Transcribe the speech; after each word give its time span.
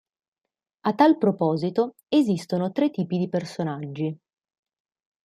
A 0.81 0.93
tal 0.95 1.19
proposito, 1.19 1.93
esistono 2.07 2.71
tre 2.71 2.89
tipi 2.89 3.19
di 3.19 3.29
personaggi. 3.29 4.19